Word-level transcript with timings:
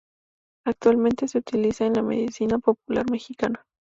Actualmente 0.65 1.27
se 1.27 1.37
utiliza 1.37 1.85
en 1.85 1.93
la 1.93 2.01
medicina 2.01 2.57
popular 2.57 3.05
mexicana. 3.11 3.67